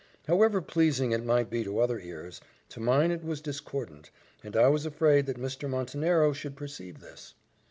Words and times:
However 0.27 0.63
pleasing 0.63 1.11
it 1.11 1.23
might 1.23 1.51
be 1.51 1.63
to 1.63 1.77
other 1.77 1.99
ears, 1.99 2.41
to 2.69 2.79
mine 2.79 3.11
it 3.11 3.23
was 3.23 3.39
discordant; 3.39 4.09
and 4.43 4.55
I 4.57 4.67
was 4.67 4.83
afraid 4.83 5.27
that 5.27 5.37
Mr. 5.37 5.69
Montenero 5.69 6.33
should 6.33 6.55
perceive 6.55 7.01
this. 7.01 7.35